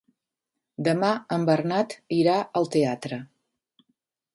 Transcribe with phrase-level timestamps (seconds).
[0.87, 3.25] Demà en Bernat irà al teatre.